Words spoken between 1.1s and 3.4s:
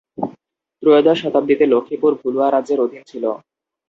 শতাব্দীতে লক্ষ্মীপুর ভুলুয়া রাজ্যের অধীন ছিল।